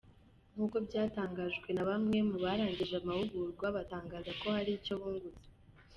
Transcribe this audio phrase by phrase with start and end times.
[0.53, 5.47] Nk’uko byatangajwe na bamwe mu barangije amahugurwa batangaza ko hari icyo bungutse.